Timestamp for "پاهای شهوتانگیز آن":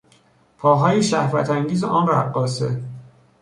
0.57-2.07